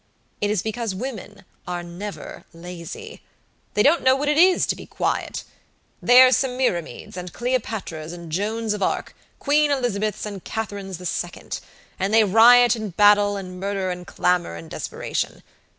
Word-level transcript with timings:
It 0.41 0.49
is 0.49 0.63
because 0.63 0.95
women 0.95 1.45
are 1.67 1.83
never 1.83 2.43
lazy. 2.53 3.21
They 3.75 3.83
don't 3.83 4.01
know 4.01 4.15
what 4.15 4.29
it 4.29 4.37
is 4.39 4.65
to 4.65 4.75
be 4.75 4.87
quiet. 4.87 5.43
They 6.01 6.23
are 6.23 6.31
Semiramides, 6.31 7.15
and 7.17 7.31
Cleopatras, 7.31 8.11
and 8.11 8.31
Joans 8.31 8.73
of 8.73 8.81
Arc, 8.81 9.15
Queen 9.37 9.69
Elizabeths, 9.69 10.25
and 10.25 10.43
Catharines 10.43 10.97
the 10.97 11.05
Second, 11.05 11.59
and 11.99 12.11
they 12.11 12.23
riot 12.23 12.75
in 12.75 12.89
battle, 12.89 13.37
and 13.37 13.59
murder, 13.59 13.91
and 13.91 14.07
clamor 14.07 14.55
and 14.55 14.71
desperation. 14.71 15.43